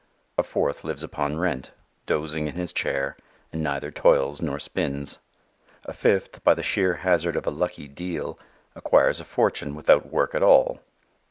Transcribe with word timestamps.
A 0.35 0.41
fourth 0.41 0.83
lives 0.83 1.03
upon 1.03 1.37
rent, 1.37 1.73
dozing 2.07 2.47
in 2.47 2.55
his 2.55 2.73
chair, 2.73 3.17
and 3.53 3.61
neither 3.61 3.91
toils 3.91 4.41
nor 4.41 4.57
spins. 4.57 5.19
A 5.85 5.93
fifth 5.93 6.43
by 6.43 6.55
the 6.55 6.63
sheer 6.63 6.95
hazard 7.05 7.35
of 7.35 7.45
a 7.45 7.51
lucky 7.51 7.87
"deal" 7.87 8.39
acquires 8.73 9.19
a 9.19 9.25
fortune 9.25 9.75
without 9.75 10.07
work 10.11 10.33
at 10.33 10.41
all. 10.41 10.79